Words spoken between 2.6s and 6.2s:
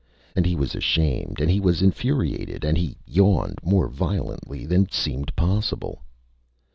and he yawned more violently than seemed possible.